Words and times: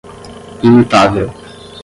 imutável 0.63 1.29